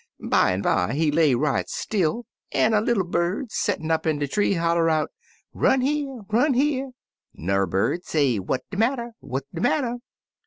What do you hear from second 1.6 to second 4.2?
still, an' a little bird, settin' up in